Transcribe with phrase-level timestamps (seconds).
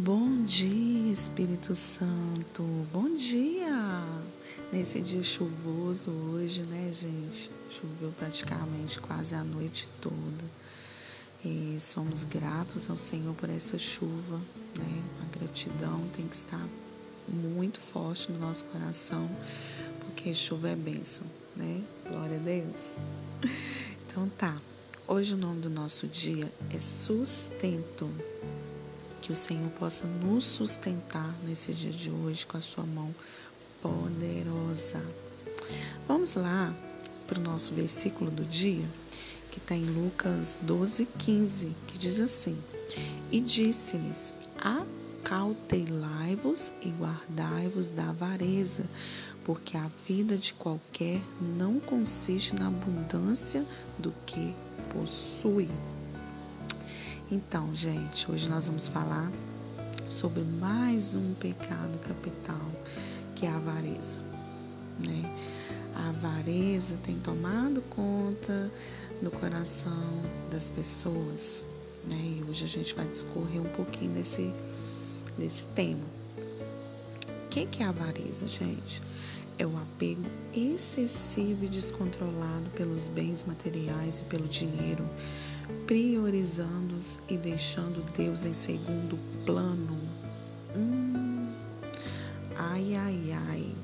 [0.00, 2.62] Bom dia, Espírito Santo.
[2.92, 4.04] Bom dia.
[4.72, 7.50] Nesse dia chuvoso hoje, né, gente?
[7.68, 10.44] Choveu praticamente quase a noite toda.
[11.44, 14.40] E somos gratos ao Senhor por essa chuva,
[14.78, 15.02] né?
[15.20, 16.64] A gratidão tem que estar
[17.26, 19.28] muito forte no nosso coração,
[19.98, 21.26] porque chuva é bênção,
[21.56, 21.82] né?
[22.08, 22.80] Glória a Deus.
[24.06, 24.54] Então tá.
[25.08, 28.08] Hoje o nome do nosso dia é sustento
[29.28, 33.14] que o Senhor possa nos sustentar nesse dia de hoje com a sua mão
[33.82, 35.04] poderosa.
[36.06, 36.74] Vamos lá
[37.26, 38.88] para o nosso versículo do dia,
[39.50, 42.56] que está em Lucas 12, 15, que diz assim:
[43.30, 44.32] E disse-lhes:
[45.22, 48.88] Acautelai-vos e guardai-vos da avareza,
[49.44, 53.62] porque a vida de qualquer não consiste na abundância
[53.98, 54.54] do que
[54.88, 55.68] possui.
[57.30, 59.30] Então, gente, hoje nós vamos falar
[60.08, 62.66] sobre mais um pecado capital,
[63.34, 64.22] que é a avareza.
[65.06, 65.30] Né?
[65.94, 68.72] A avareza tem tomado conta
[69.20, 71.66] no coração das pessoas.
[72.10, 72.16] Né?
[72.16, 74.50] E hoje a gente vai discorrer um pouquinho desse,
[75.36, 76.06] desse tema.
[77.44, 79.02] O que é a avareza, gente?
[79.58, 85.04] É o apego excessivo e descontrolado pelos bens materiais e pelo dinheiro
[85.86, 89.98] priorizando-os e deixando Deus em segundo plano.
[90.76, 91.52] Hum,
[92.56, 93.74] ai, ai, ai.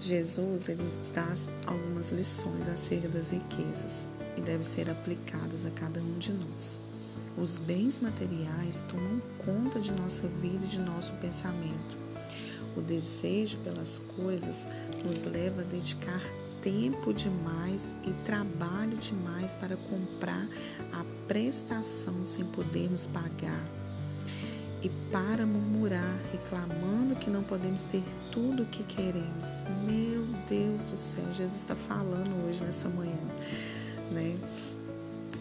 [0.00, 1.34] Jesus ele dá
[1.66, 6.80] algumas lições acerca das riquezas e devem ser aplicadas a cada um de nós.
[7.36, 12.07] Os bens materiais tomam conta de nossa vida e de nosso pensamento.
[12.76, 14.68] O desejo pelas coisas
[15.04, 16.22] nos leva a dedicar
[16.62, 20.46] tempo demais e trabalho demais para comprar
[20.92, 23.64] a prestação sem podermos pagar.
[24.82, 29.62] E para murmurar, reclamando que não podemos ter tudo o que queremos.
[29.84, 33.18] Meu Deus do céu, Jesus está falando hoje nessa manhã,
[34.12, 34.38] né?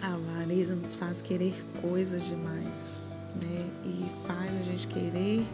[0.01, 3.01] A avareza nos faz querer coisas demais,
[3.35, 3.69] né?
[3.85, 5.45] E faz a gente querer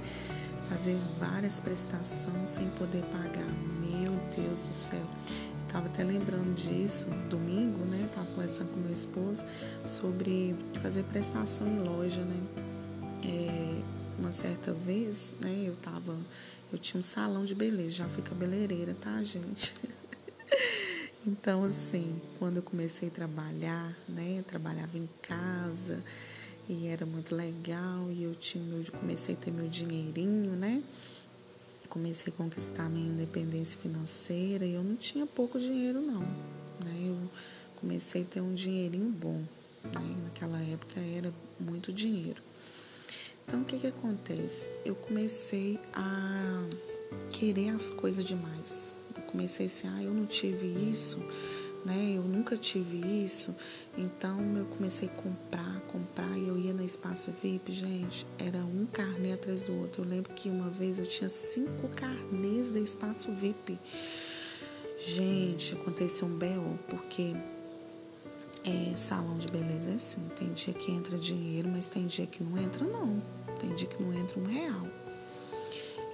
[0.74, 3.48] fazer várias prestações sem poder pagar.
[3.80, 5.04] Meu Deus do céu.
[5.62, 8.08] Estava até lembrando disso domingo, né?
[8.10, 9.46] Estava conversando com meu esposo
[9.86, 12.36] sobre fazer prestação em loja, né?
[13.24, 13.82] É,
[14.20, 15.64] uma certa vez, né?
[15.64, 16.18] Eu tava,
[16.72, 19.76] eu tinha um salão de beleza, já fui cabeleireira, tá, gente?
[21.26, 24.40] então, assim, quando eu comecei a trabalhar, né?
[24.40, 26.04] Eu trabalhava em casa
[26.69, 30.81] e era muito legal e eu tinha, eu comecei a ter meu dinheirinho, né?
[31.94, 37.06] comecei a conquistar minha independência financeira e eu não tinha pouco dinheiro não, né?
[37.06, 37.16] Eu
[37.75, 39.44] comecei a ter um dinheirinho bom,
[39.84, 40.16] né?
[40.24, 42.41] Naquela época era muito dinheiro.
[43.45, 44.68] Então o que que acontece?
[44.84, 46.66] Eu comecei a
[47.30, 48.95] querer as coisas demais.
[49.16, 51.19] Eu comecei assim, ah, eu não tive isso,
[51.86, 52.14] né?
[52.16, 53.56] Eu nunca tive isso.
[53.98, 58.86] Então eu comecei a comprar, comprar e eu ia na espaço VIP, gente, era um
[58.86, 60.04] carnê atrás do outro.
[60.04, 63.78] Eu lembro que uma vez eu tinha cinco carnês da espaço VIP.
[65.00, 67.36] Gente, aconteceu um BO, porque
[68.64, 72.44] é, salão de beleza é assim, tem dia que entra dinheiro, mas tem dia que
[72.44, 73.22] não entra não.
[73.60, 74.88] Tem dia que não entra um real.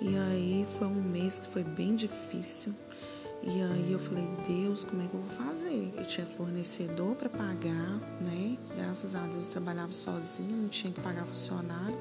[0.01, 2.73] E aí foi um mês que foi bem difícil.
[3.41, 5.93] E aí eu falei, Deus, como é que eu vou fazer?
[5.95, 8.57] Eu tinha fornecedor para pagar, né?
[8.75, 11.97] Graças a Deus eu trabalhava sozinha, não tinha que pagar funcionário,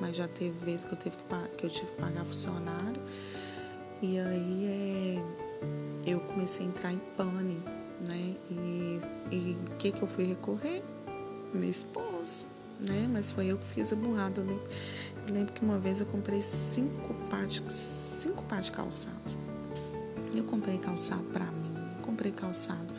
[0.00, 3.00] mas já teve vezes que eu, teve que, que eu tive que pagar funcionário.
[4.02, 5.20] E aí
[6.04, 7.62] é, eu comecei a entrar em pane,
[8.06, 8.36] né?
[8.50, 10.82] E o que, que eu fui recorrer?
[11.54, 12.44] Meu esposo,
[12.86, 13.08] né?
[13.10, 14.42] Mas foi eu que fiz a burrada.
[14.42, 14.68] Eu lembro,
[15.26, 19.45] eu lembro que uma vez eu comprei cinco partes, cinco partes de calçado
[20.38, 22.92] eu comprei calçado para mim, comprei calçado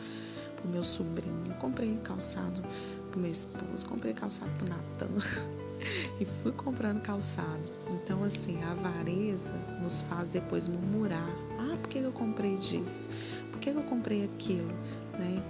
[0.56, 2.62] para o meu sobrinho, comprei calçado
[3.10, 5.58] para o meu esposo, comprei calçado para o Natan
[6.20, 7.70] e fui comprando calçado.
[7.90, 13.08] Então, assim, a avareza nos faz depois murmurar: ah, por que eu comprei disso?
[13.52, 14.72] Por que eu comprei aquilo?
[15.18, 15.42] Né?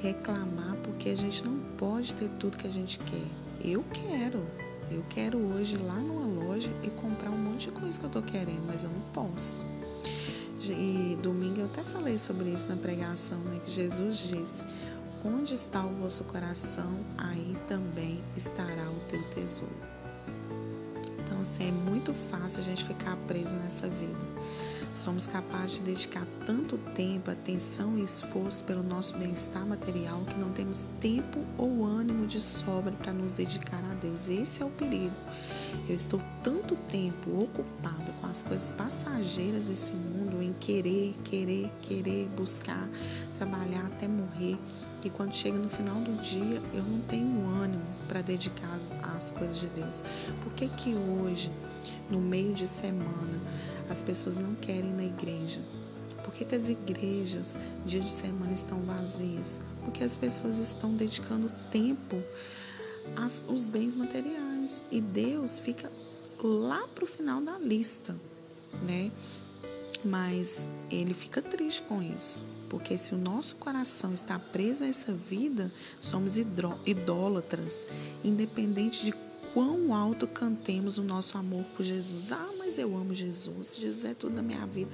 [0.00, 3.26] Reclamar porque a gente não pode ter tudo que a gente quer.
[3.60, 4.46] Eu quero.
[4.90, 8.10] Eu quero hoje ir lá numa loja e comprar um monte de coisa que eu
[8.10, 9.66] tô querendo, mas eu não posso.
[10.72, 13.60] E domingo eu até falei sobre isso na pregação, né?
[13.64, 14.64] Que Jesus disse:
[15.24, 19.76] Onde está o vosso coração, aí também estará o teu tesouro.
[21.18, 24.26] Então, assim, é muito fácil a gente ficar preso nessa vida.
[24.92, 30.50] Somos capazes de dedicar tanto tempo, atenção e esforço pelo nosso bem-estar material que não
[30.50, 34.28] temos tempo ou ânimo de sobra para nos dedicar a Deus.
[34.28, 35.14] Esse é o perigo.
[35.88, 42.26] Eu estou tanto tempo ocupada com as coisas passageiras desse mundo, em querer, querer, querer,
[42.36, 42.88] buscar,
[43.36, 44.58] trabalhar até morrer,
[45.04, 48.74] e quando chega no final do dia eu não tenho ânimo para dedicar
[49.16, 50.02] as coisas de Deus.
[50.42, 51.52] Por que que hoje,
[52.10, 53.40] no meio de semana,
[53.88, 55.60] as pessoas não querem ir na igreja?
[56.24, 57.56] Por que, que as igrejas,
[57.86, 59.60] dia de semana, estão vazias?
[59.84, 62.22] Porque as pessoas estão dedicando tempo
[63.16, 64.84] aos bens materiais.
[64.90, 65.90] E Deus fica
[66.42, 68.14] lá para o final da lista,
[68.82, 69.10] né?
[70.04, 72.44] Mas ele fica triste com isso.
[72.68, 77.86] Porque se o nosso coração está preso a essa vida, somos idólatras,
[78.22, 79.14] independente de
[79.52, 82.30] quão alto cantemos o nosso amor por Jesus.
[82.30, 84.90] Ah, mas eu amo Jesus, Jesus é tudo da minha vida.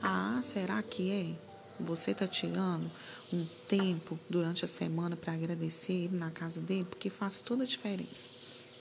[0.00, 1.46] Ah, será que é?
[1.78, 2.90] Você está tirando
[3.30, 7.66] um tempo durante a semana para agradecer ele na casa dele, porque faz toda a
[7.66, 8.32] diferença.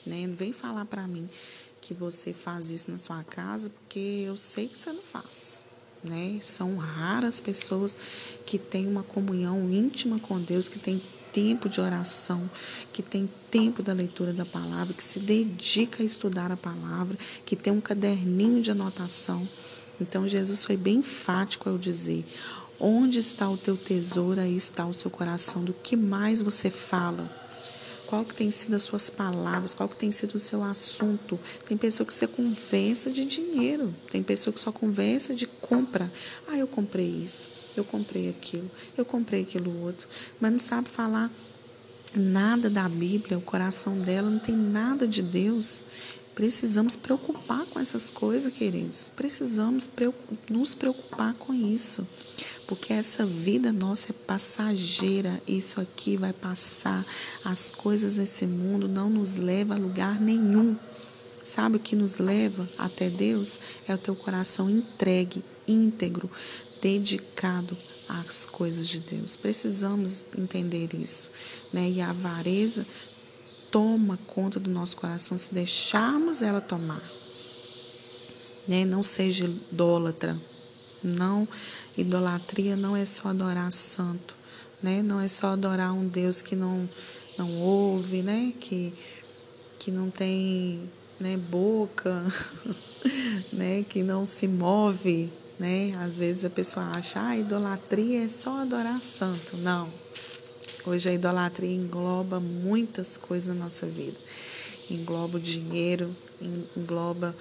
[0.06, 0.26] Né?
[0.28, 1.28] Não vem falar para mim
[1.82, 5.65] que você faz isso na sua casa, porque eu sei que você não faz.
[6.06, 6.38] Né?
[6.42, 7.98] São raras pessoas
[8.46, 11.02] que têm uma comunhão íntima com Deus, que têm
[11.34, 12.50] tempo de oração,
[12.94, 17.56] que tem tempo da leitura da palavra, que se dedica a estudar a palavra, que
[17.56, 19.48] tem um caderninho de anotação.
[20.00, 22.24] Então Jesus foi bem enfático ao dizer:
[22.80, 25.64] onde está o teu tesouro, aí está o seu coração.
[25.64, 27.30] Do que mais você fala?
[28.06, 29.74] Qual que tem sido as suas palavras?
[29.74, 31.40] Qual que tem sido o seu assunto?
[31.68, 36.12] Tem pessoa que você conversa de dinheiro, tem pessoa que só conversa de compra.
[36.48, 40.08] Ah, eu comprei isso, eu comprei aquilo, eu comprei aquilo outro,
[40.40, 41.32] mas não sabe falar
[42.16, 45.86] nada da Bíblia, o coração dela não tem nada de Deus.
[46.34, 49.10] Precisamos preocupar com essas coisas, queridos.
[49.16, 49.90] Precisamos
[50.50, 52.06] nos preocupar com isso
[52.68, 57.06] porque essa vida nossa é passageira, isso aqui vai passar.
[57.44, 60.76] As coisas nesse mundo não nos levam a lugar nenhum.
[61.44, 63.60] Sabe o que nos leva até Deus?
[63.88, 66.30] É o teu coração entregue, íntegro,
[66.82, 67.78] dedicado
[68.08, 69.36] às coisas de Deus.
[69.36, 71.32] Precisamos entender isso,
[71.74, 71.90] né?
[71.90, 72.86] E a avareza
[73.72, 77.04] toma conta do nosso coração se deixarmos ela tomar.
[78.68, 78.86] Né?
[78.86, 80.40] Não seja idólatra,
[81.04, 81.48] não
[81.98, 84.36] Idolatria não é só adorar santo,
[84.84, 85.02] né?
[85.02, 86.90] Não é só adorar um Deus que não
[87.38, 88.54] não ouve, né?
[88.60, 88.94] Que
[89.80, 90.90] que não tem,
[91.20, 92.24] né, boca,
[93.54, 95.96] né, que não se move, né?
[96.02, 99.58] Às vezes a pessoa acha, ah, idolatria é só adorar santo.
[99.58, 99.90] Não.
[100.86, 104.18] Hoje a idolatria engloba muitas coisas na nossa vida.
[104.90, 106.16] Engloba o dinheiro,
[106.78, 107.36] engloba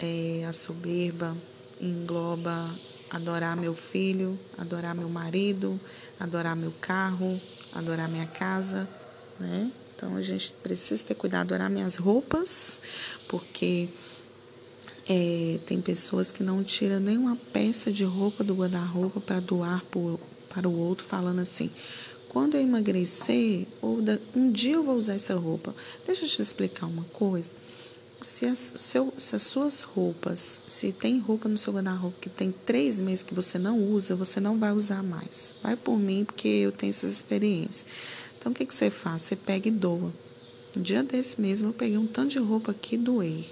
[0.00, 1.36] é, a soberba,
[1.80, 2.74] engloba
[3.10, 5.78] adorar meu filho, adorar meu marido,
[6.18, 7.40] adorar meu carro,
[7.72, 8.88] adorar minha casa,
[9.38, 9.70] né?
[9.94, 12.80] Então a gente precisa ter cuidado, adorar minhas roupas,
[13.28, 13.88] porque
[15.08, 20.18] é, tem pessoas que não tiram nenhuma peça de roupa do guarda-roupa para doar por,
[20.48, 21.70] para o outro, falando assim:
[22.28, 23.98] quando eu emagrecer, ou
[24.34, 25.74] um dia eu vou usar essa roupa.
[26.06, 27.54] Deixa eu te explicar uma coisa
[28.24, 32.50] se as, seu, se as suas roupas, se tem roupa no seu guarda-roupa que tem
[32.50, 35.54] três meses que você não usa, você não vai usar mais.
[35.62, 37.86] Vai por mim, porque eu tenho essas experiências.
[38.38, 39.22] Então, o que, que você faz?
[39.22, 40.12] Você pega e doa.
[40.76, 43.50] Um dia desse mesmo, eu peguei um tanto de roupa aqui e doei.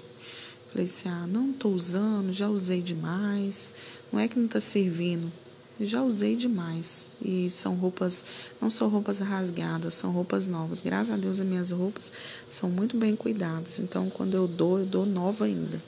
[0.73, 3.73] Falei assim, ah, não estou usando, já usei demais.
[4.11, 5.31] Não é que não está servindo
[5.79, 7.09] já usei demais.
[7.21, 8.25] E são roupas,
[8.61, 10.81] não são roupas rasgadas, são roupas novas.
[10.81, 12.11] Graças a Deus, as minhas roupas
[12.47, 13.79] são muito bem cuidadas.
[13.79, 15.81] Então, quando eu dou, eu dou nova ainda.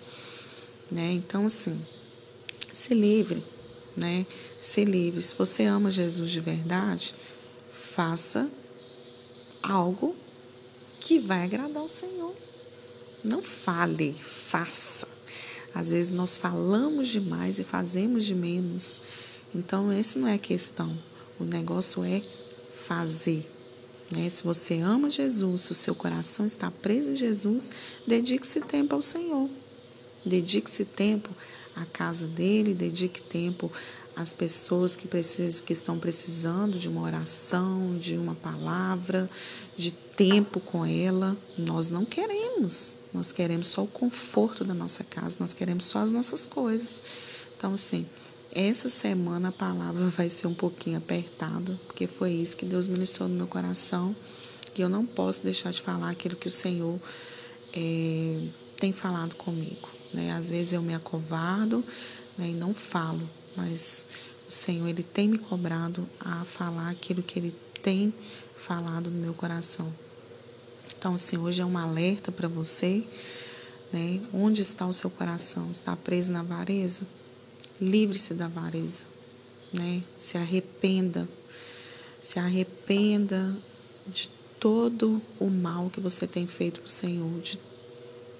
[0.91, 1.11] Né?
[1.13, 1.79] Então, assim,
[2.71, 3.43] se livre,
[3.95, 4.25] né?
[4.59, 5.21] Se livre.
[5.21, 7.13] Se você ama Jesus de verdade,
[7.69, 8.49] faça
[9.61, 10.15] algo
[10.99, 12.33] que vai agradar o Senhor.
[13.25, 15.07] Não fale, faça.
[15.73, 19.01] Às vezes nós falamos demais e fazemos de menos.
[19.53, 20.97] Então, esse não é a questão.
[21.39, 22.21] O negócio é
[22.85, 23.49] fazer.
[24.11, 24.29] Né?
[24.29, 27.71] Se você ama Jesus, se o seu coração está preso em Jesus,
[28.05, 29.49] dedique-se tempo ao Senhor.
[30.25, 31.29] Dedique-se tempo
[31.75, 33.71] à casa dele, dedique tempo
[34.15, 39.29] às pessoas que, precisam, que estão precisando de uma oração, de uma palavra,
[39.75, 41.35] de tempo com ela.
[41.57, 42.95] Nós não queremos.
[43.13, 47.01] Nós queremos só o conforto da nossa casa, nós queremos só as nossas coisas.
[47.57, 48.05] Então, assim,
[48.51, 53.27] essa semana a palavra vai ser um pouquinho apertada, porque foi isso que Deus ministrou
[53.27, 54.15] no meu coração.
[54.77, 56.99] E eu não posso deixar de falar aquilo que o Senhor
[57.73, 59.89] é, tem falado comigo.
[60.13, 60.31] Né?
[60.31, 61.83] Às vezes eu me acovardo,
[62.37, 63.21] né, e não falo,
[63.55, 64.07] mas
[64.47, 68.13] o Senhor ele tem me cobrado a falar aquilo que ele tem
[68.55, 69.91] falado no meu coração.
[70.97, 73.03] Então, assim, hoje é um alerta para você,
[73.91, 74.21] né?
[74.33, 75.69] Onde está o seu coração?
[75.69, 77.03] Está preso na avareza?
[77.79, 79.05] Livre-se da avareza,
[79.73, 80.01] né?
[80.17, 81.27] Se arrependa.
[82.21, 83.55] Se arrependa
[84.07, 87.59] de todo o mal que você tem feito para o Senhor, de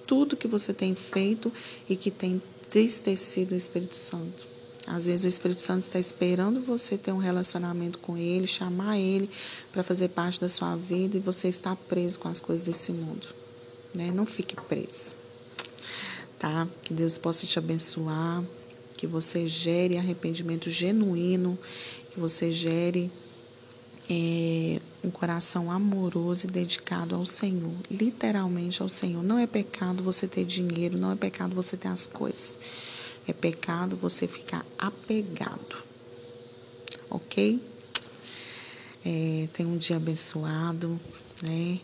[0.07, 1.51] tudo que você tem feito
[1.87, 4.54] e que tem tristecido o Espírito Santo.
[4.87, 9.29] Às vezes o Espírito Santo está esperando você ter um relacionamento com Ele, chamar Ele
[9.71, 13.27] para fazer parte da sua vida e você está preso com as coisas desse mundo.
[13.93, 14.11] Né?
[14.11, 15.15] Não fique preso.
[16.37, 16.67] Tá?
[16.83, 18.43] Que Deus possa te abençoar,
[18.95, 21.57] que você gere arrependimento genuíno,
[22.13, 23.11] que você gere
[24.09, 29.23] é, um coração amoroso e dedicado ao Senhor, literalmente ao Senhor.
[29.23, 32.59] Não é pecado você ter dinheiro, não é pecado você ter as coisas.
[33.27, 35.77] É pecado você ficar apegado.
[37.09, 37.61] Ok?
[39.03, 40.99] É, tenha um dia abençoado,
[41.43, 41.79] né?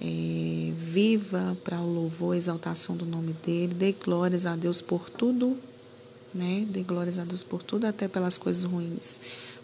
[0.00, 3.74] É, viva para o louvor exaltação do nome dele.
[3.74, 5.56] Dê glórias a Deus por tudo,
[6.34, 6.66] né?
[6.68, 9.20] Dê glórias a Deus por tudo, até pelas coisas ruins.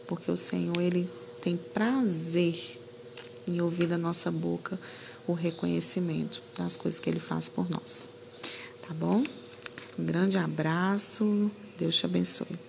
[0.06, 1.08] Porque o Senhor, ele
[1.40, 2.78] tem prazer
[3.47, 4.78] em ouvir da nossa boca
[5.26, 8.08] o reconhecimento das coisas que ele faz por nós.
[8.87, 9.23] Tá bom?
[9.99, 11.50] Um grande abraço.
[11.76, 12.68] Deus te abençoe.